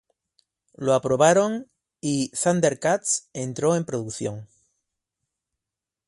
[0.77, 1.69] Lo aprobaron
[1.99, 4.47] y "ThunderCats" entró en producción.